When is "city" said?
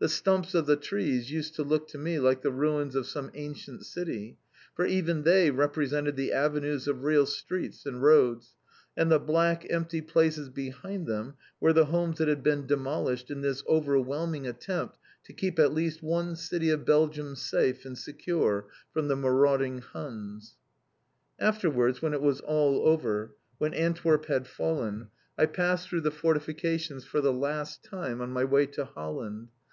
3.84-4.38, 16.34-16.70